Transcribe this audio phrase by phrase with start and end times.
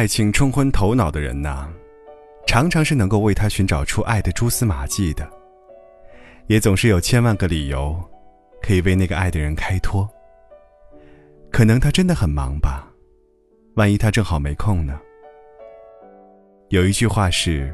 [0.00, 1.68] 爱情冲昏头脑的人呐，
[2.46, 5.28] 常常是能够为他寻找出爱的蛛丝马迹的，
[6.46, 8.02] 也总是有千万个理由，
[8.62, 10.08] 可以为那个爱的人开脱。
[11.50, 12.90] 可能他真的很忙吧，
[13.74, 14.98] 万一他正好没空呢？
[16.70, 17.70] 有一句话是：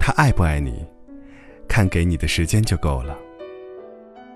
[0.00, 0.84] 他爱不爱你，
[1.68, 3.16] 看给你的时间就够了。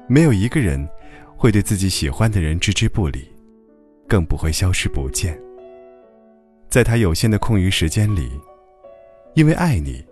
[0.06, 0.88] 没有一个人
[1.36, 3.28] 会对自己喜欢的人置之不理，
[4.06, 5.36] 更不会消失不见。
[6.68, 8.30] 在他有限的空余时间里，
[9.34, 10.04] 因为爱你，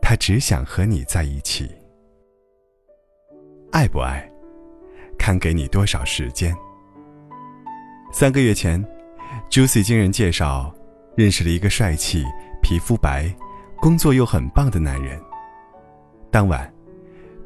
[0.00, 1.70] 他只想和你在一起。
[3.70, 4.26] 爱不爱，
[5.18, 6.56] 看给你多少时间。
[8.10, 8.82] 三个月前
[9.50, 10.74] ，Juicy 经人介绍，
[11.14, 12.24] 认识了一个帅气、
[12.62, 13.30] 皮肤白、
[13.76, 15.20] 工作又很棒的男人。
[16.30, 16.72] 当晚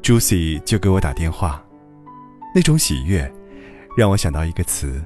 [0.01, 1.61] ，Juicy 就给我打电话，
[2.55, 3.29] 那种喜悦，
[3.97, 5.03] 让我想到一个词：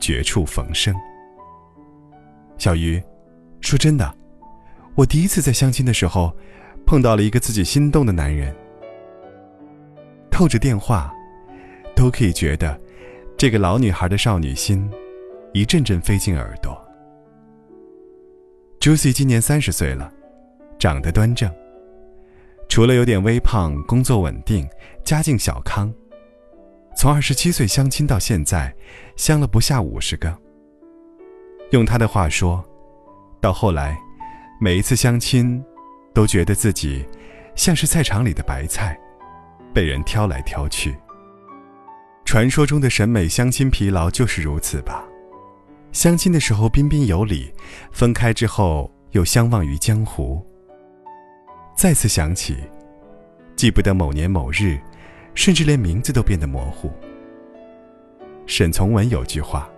[0.00, 0.94] 绝处逢生。
[2.64, 2.98] 小鱼，
[3.60, 4.10] 说真的，
[4.94, 6.34] 我第一次在相亲的时候，
[6.86, 8.56] 碰到了一个自己心动的男人。
[10.30, 11.12] 透着电话，
[11.94, 12.80] 都可以觉得，
[13.36, 14.90] 这个老女孩的少女心，
[15.52, 16.74] 一阵阵飞进耳朵。
[18.80, 20.10] Juicy 今年三十岁了，
[20.78, 21.54] 长得端正，
[22.66, 24.66] 除了有点微胖，工作稳定，
[25.04, 25.92] 家境小康。
[26.96, 28.74] 从二十七岁相亲到现在，
[29.16, 30.34] 相了不下五十个。
[31.70, 32.64] 用他的话说，
[33.40, 33.98] 到后来，
[34.60, 35.62] 每一次相亲，
[36.12, 37.04] 都觉得自己
[37.56, 38.98] 像是菜场里的白菜，
[39.72, 40.96] 被人挑来挑去。
[42.24, 45.04] 传说中的审美相亲疲劳就是如此吧？
[45.92, 47.52] 相亲的时候彬彬有礼，
[47.92, 50.44] 分开之后又相忘于江湖。
[51.76, 52.56] 再次想起，
[53.56, 54.78] 记不得某年某日，
[55.34, 56.92] 甚至连名字都变得模糊。
[58.46, 59.68] 沈从文有句话：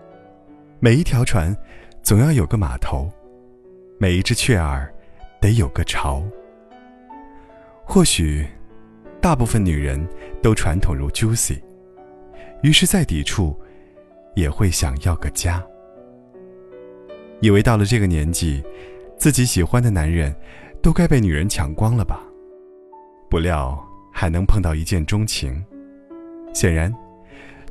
[0.81, 1.56] 每一条船。
[2.03, 3.10] 总要有个码头，
[3.98, 4.94] 每一只雀儿
[5.41, 6.22] 得有个巢。
[7.84, 8.47] 或许，
[9.20, 10.09] 大部分女人
[10.41, 11.60] 都传统如 Juicy，
[12.62, 13.59] 于是再抵触，
[14.36, 15.60] 也会想要个家。
[17.41, 18.62] 以为到了这个年纪，
[19.19, 20.32] 自己喜欢的男人，
[20.81, 22.22] 都该被女人抢光了吧？
[23.28, 23.76] 不料
[24.12, 25.60] 还能碰到一见钟情。
[26.54, 26.94] 显然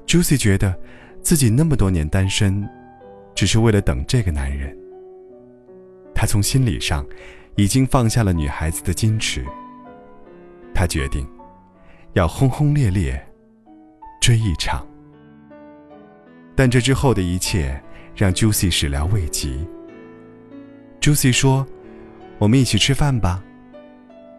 [0.06, 0.78] ，Juicy 觉得
[1.22, 2.70] 自己那么多年单身。
[3.36, 4.76] 只是为了等这个男人，
[6.16, 7.06] 他从心理上
[7.58, 9.46] 已经放下了女孩子的矜持。
[10.74, 11.28] 他决定
[12.14, 13.22] 要轰轰烈烈
[14.22, 14.88] 追一场。
[16.56, 17.80] 但这之后的一切
[18.16, 19.68] 让 Juicy 始料未及。
[21.02, 21.68] Juicy 说
[22.40, 23.44] ：“我们一起吃饭吧。”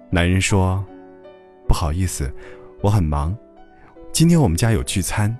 [0.08, 0.82] 男人说
[1.68, 2.32] ：“不好意思，
[2.80, 3.36] 我很忙，
[4.10, 5.36] 今天我们家有聚餐。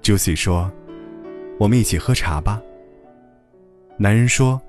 [0.00, 0.70] ”Juicy 说。
[1.58, 2.60] 我们一起喝茶吧。
[3.96, 4.60] 男人说：“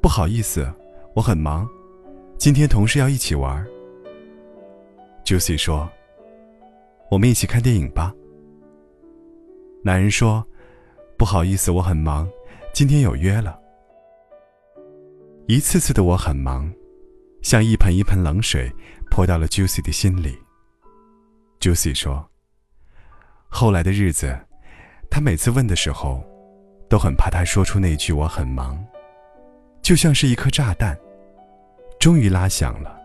[0.00, 0.66] 不好意思，
[1.14, 1.68] 我很忙，
[2.38, 3.64] 今天同事要一起玩。”
[5.22, 5.88] Juicy 说
[7.10, 8.14] ：“我们一起看电影吧。”
[9.84, 10.42] 男人说
[11.18, 12.26] ：“不好意思，我很忙，
[12.72, 13.60] 今天有约了。”
[15.46, 16.72] 一次次的我很忙，
[17.42, 18.72] 像一盆一盆冷水
[19.10, 20.38] 泼到了 Juicy 的心里。
[21.60, 22.26] Juicy 说
[23.46, 24.34] ：“后来的日子，
[25.10, 26.24] 他每次问的时候。”
[26.90, 28.84] 都很怕他说出那句“我很忙”，
[29.80, 30.98] 就像是一颗炸弹，
[32.00, 33.00] 终于拉响了，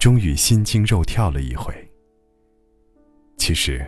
[0.00, 1.72] 终于心惊肉跳了一回。
[3.38, 3.80] 其实，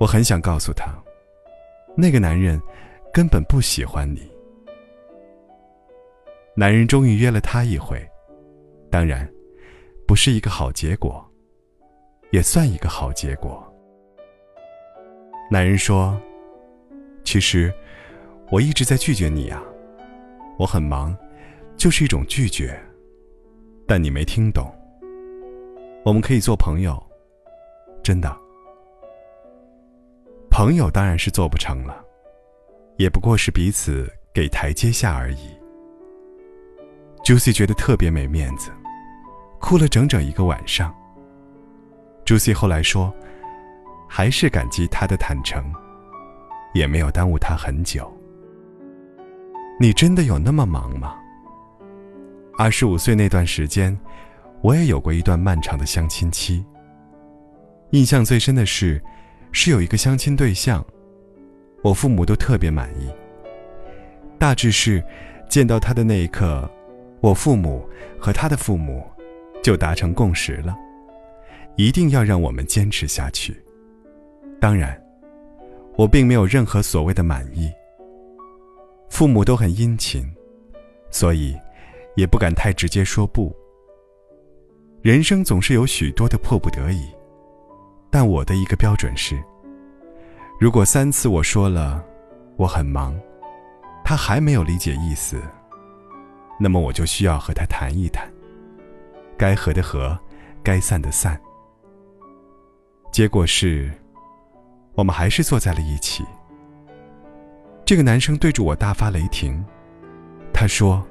[0.00, 0.86] 我很想告诉他，
[1.94, 2.58] 那个男人
[3.12, 4.26] 根本不喜欢你。
[6.54, 8.02] 男人终于约了他一回，
[8.90, 9.30] 当然，
[10.06, 11.22] 不是一个好结果，
[12.30, 13.62] 也算一个好结果。
[15.50, 16.18] 男人说。
[17.26, 17.74] 其实，
[18.52, 19.60] 我一直在拒绝你啊，
[20.56, 21.14] 我很忙，
[21.76, 22.80] 就是一种拒绝。
[23.84, 24.72] 但你没听懂。
[26.04, 27.04] 我们可以做朋友，
[28.00, 28.34] 真的。
[30.48, 32.00] 朋友当然是做不成了，
[32.96, 35.50] 也不过是彼此给台阶下而已。
[37.24, 38.70] Juicy 觉得特别没面子，
[39.60, 40.94] 哭了整整一个晚上。
[42.24, 43.12] Juicy 后来说，
[44.08, 45.60] 还是感激他的坦诚。
[46.76, 48.12] 也没有耽误他很久。
[49.80, 51.16] 你真的有那么忙吗？
[52.58, 53.96] 二十五岁那段时间，
[54.62, 56.64] 我也有过一段漫长的相亲期。
[57.90, 59.02] 印象最深的是，
[59.52, 60.84] 是有一个相亲对象，
[61.82, 63.10] 我父母都特别满意。
[64.38, 65.04] 大致是，
[65.48, 66.68] 见到他的那一刻，
[67.20, 67.86] 我父母
[68.18, 69.04] 和他的父母
[69.62, 70.74] 就达成共识了，
[71.76, 73.62] 一定要让我们坚持下去。
[74.58, 74.98] 当然，
[75.96, 77.70] 我并没有任何所谓的满意。
[79.08, 80.24] 父母都很殷勤，
[81.10, 81.56] 所以
[82.16, 83.54] 也不敢太直接说不。
[85.02, 87.08] 人生总是有许多的迫不得已，
[88.10, 89.42] 但我的一个标准是：
[90.60, 92.04] 如果三次我说了
[92.56, 93.18] 我很忙，
[94.04, 95.40] 他还没有理解意思，
[96.58, 98.28] 那么我就需要和他谈一谈，
[99.38, 100.18] 该和的和，
[100.62, 101.40] 该散的散。
[103.12, 103.90] 结果是，
[104.96, 106.24] 我们还是坐在了一起。
[107.84, 109.64] 这个男生对着我大发雷霆，
[110.52, 111.06] 他说：“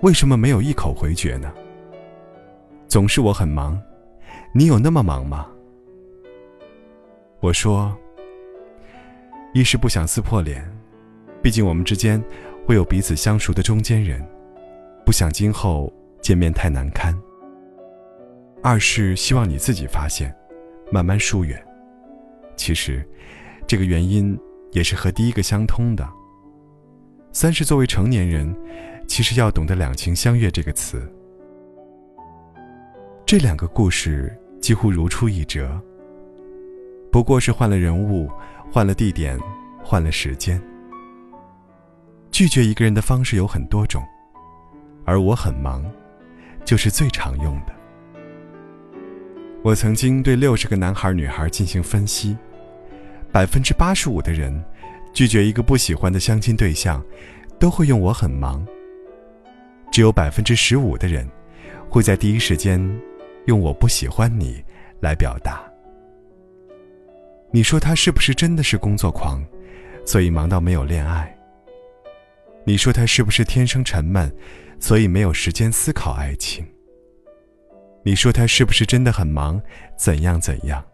[0.00, 1.52] 为什么没有一口回绝呢？
[2.86, 3.78] 总是我很忙，
[4.54, 5.46] 你有那么忙吗？”
[7.40, 7.94] 我说
[9.52, 10.66] ：“一是不想撕破脸，
[11.42, 12.22] 毕竟我们之间
[12.66, 14.26] 会有彼此相熟的中间人，
[15.04, 15.92] 不想今后
[16.22, 17.12] 见面太难堪；
[18.62, 20.34] 二是希望你自己发现，
[20.90, 21.62] 慢慢疏远。
[22.58, 23.02] 其实，
[23.66, 24.38] 这个原因。”
[24.72, 26.06] 也是和第一个相通的。
[27.32, 28.54] 三是作为成年人，
[29.06, 31.10] 其实要懂得“两情相悦”这个词。
[33.24, 35.80] 这两个故事几乎如出一辙，
[37.10, 38.30] 不过是换了人物，
[38.70, 39.40] 换了地点，
[39.82, 40.60] 换了时间。
[42.30, 44.02] 拒绝一个人的方式有很多种，
[45.06, 45.82] 而我很忙，
[46.62, 47.74] 就是最常用的。
[49.62, 52.36] 我曾经对六十个男孩女孩进行分析。
[53.38, 54.52] 百分之八十五的人
[55.12, 57.00] 拒绝一个不喜欢的相亲对象，
[57.56, 58.66] 都会用“我很忙”。
[59.92, 61.24] 只有百分之十五的人
[61.88, 62.80] 会在第一时间
[63.46, 64.60] 用“我不喜欢你”
[64.98, 65.62] 来表达。
[67.52, 69.40] 你说他是不是真的是工作狂，
[70.04, 71.32] 所以忙到没有恋爱？
[72.64, 74.28] 你说他是不是天生沉闷，
[74.80, 76.66] 所以没有时间思考爱情？
[78.02, 79.62] 你说他是不是真的很忙，
[79.96, 80.84] 怎样怎样？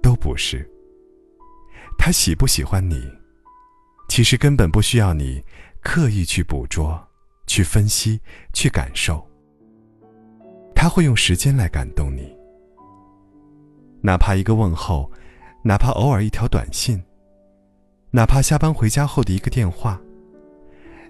[0.00, 0.70] 都不是。
[2.04, 3.02] 他喜不喜欢你，
[4.10, 5.42] 其实根本不需要你
[5.80, 7.02] 刻意去捕捉、
[7.46, 8.20] 去分析、
[8.52, 9.26] 去感受。
[10.76, 12.30] 他会用时间来感动你，
[14.02, 15.10] 哪怕一个问候，
[15.62, 17.02] 哪怕偶尔一条短信，
[18.10, 19.98] 哪怕下班回家后的一个电话，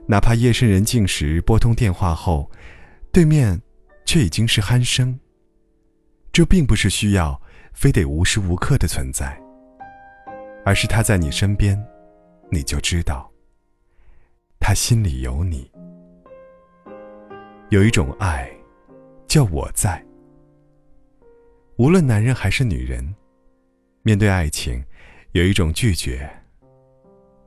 [0.07, 2.49] 哪怕夜深人静时拨通电话后，
[3.11, 3.61] 对面
[4.07, 5.19] 却已经是鼾声。
[6.33, 7.43] 这并不是需要
[7.73, 9.44] 非得无时无刻的存在。
[10.65, 11.79] 而是他在你身边，
[12.51, 13.31] 你就知道，
[14.59, 15.71] 他心里有你。
[17.71, 18.51] 有一种爱，
[19.27, 20.03] 叫我在。
[21.77, 23.15] 无论男人还是女人，
[24.03, 24.83] 面对爱情，
[25.33, 26.31] 有一种拒绝，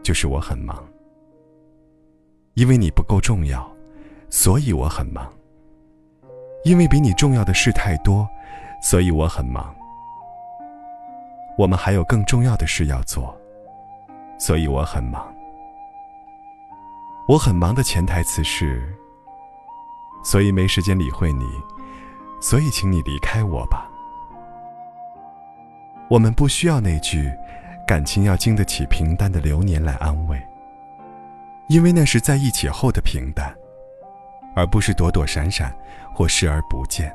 [0.04, 0.88] 就是我很忙。
[2.56, 3.68] 因为你不够重要，
[4.30, 5.32] 所以我很忙。
[6.66, 8.28] 因为比你重要的事太多，
[8.84, 9.74] 所以我很忙。
[11.58, 13.36] 我们还有更重要的事要做，
[14.38, 15.34] 所以我很忙。
[17.28, 18.88] 我很忙的潜台词是，
[20.24, 21.46] 所以没时间理会你，
[22.40, 23.90] 所以请你离开我吧。
[26.10, 27.34] 我们不需要那句
[27.88, 30.40] “感情要经得起平淡的流年”来安慰，
[31.70, 33.52] 因为那是在一起后的平淡，
[34.56, 35.76] 而不是躲躲闪闪
[36.14, 37.12] 或视而不见。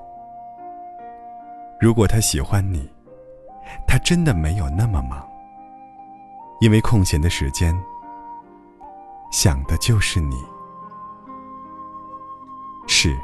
[1.79, 2.91] 如果他喜欢你。
[3.87, 5.27] 他真的没有那么忙，
[6.61, 7.75] 因为空闲的时间
[9.31, 10.37] 想的就是你。
[12.87, 13.17] 是，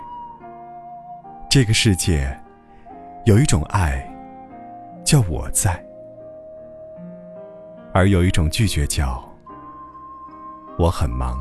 [1.50, 2.38] 这个世界
[3.24, 4.08] 有一种爱
[5.04, 5.84] 叫我在，
[7.92, 9.22] 而有一种拒绝叫
[10.78, 11.38] 我很忙。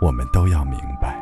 [0.00, 1.18] 我们都要明白。